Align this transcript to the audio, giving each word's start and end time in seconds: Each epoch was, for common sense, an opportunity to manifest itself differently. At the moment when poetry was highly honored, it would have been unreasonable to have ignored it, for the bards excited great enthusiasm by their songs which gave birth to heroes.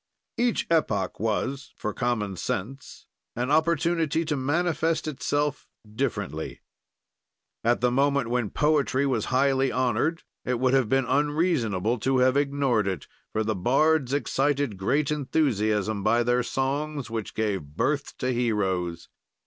Each 0.39 0.65
epoch 0.71 1.19
was, 1.19 1.75
for 1.77 1.93
common 1.93 2.35
sense, 2.35 3.05
an 3.35 3.51
opportunity 3.51 4.25
to 4.25 4.35
manifest 4.35 5.07
itself 5.07 5.67
differently. 5.87 6.61
At 7.63 7.81
the 7.81 7.91
moment 7.91 8.27
when 8.31 8.49
poetry 8.49 9.05
was 9.05 9.25
highly 9.25 9.71
honored, 9.71 10.23
it 10.43 10.59
would 10.59 10.73
have 10.73 10.89
been 10.89 11.05
unreasonable 11.05 11.99
to 11.99 12.17
have 12.17 12.35
ignored 12.35 12.87
it, 12.87 13.05
for 13.31 13.43
the 13.43 13.53
bards 13.53 14.11
excited 14.11 14.75
great 14.75 15.11
enthusiasm 15.11 16.01
by 16.01 16.23
their 16.23 16.41
songs 16.41 17.11
which 17.11 17.35
gave 17.35 17.61
birth 17.77 18.17
to 18.17 18.33
heroes. 18.33 19.07